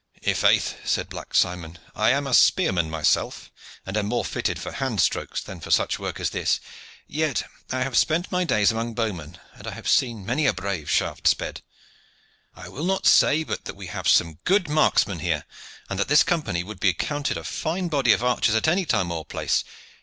"I' 0.25 0.33
faith," 0.33 0.77
said 0.83 1.09
Black 1.09 1.35
Simon, 1.35 1.77
"I 1.93 2.09
am 2.09 2.25
a 2.25 2.33
spearman 2.33 2.89
myself, 2.89 3.51
and 3.85 3.95
am 3.95 4.07
more 4.07 4.25
fitted 4.25 4.57
for 4.57 4.71
hand 4.71 4.99
strokes 4.99 5.41
than 5.43 5.59
for 5.59 5.69
such 5.69 5.99
work 5.99 6.19
as 6.19 6.31
this. 6.31 6.59
Yet 7.07 7.43
I 7.71 7.83
have 7.83 7.95
spent 7.95 8.31
my 8.31 8.43
days 8.43 8.71
among 8.71 8.95
bowmen, 8.95 9.37
and 9.53 9.67
I 9.67 9.73
have 9.75 9.87
seen 9.87 10.25
many 10.25 10.47
a 10.47 10.53
brave 10.53 10.89
shaft 10.89 11.27
sped. 11.27 11.61
I 12.55 12.67
will 12.67 12.83
not 12.85 13.05
say 13.05 13.43
but 13.43 13.65
that 13.65 13.75
we 13.75 13.85
have 13.93 14.07
some 14.07 14.39
good 14.43 14.67
marksmen 14.67 15.19
here, 15.19 15.45
and 15.87 15.99
that 15.99 16.07
this 16.07 16.23
Company 16.23 16.63
would 16.63 16.79
be 16.79 16.89
accounted 16.89 17.37
a 17.37 17.43
fine 17.43 17.87
body 17.87 18.11
of 18.11 18.23
archers 18.23 18.55
at 18.55 18.67
any 18.67 18.87
time 18.87 19.11
or 19.11 19.23
place. 19.23 19.63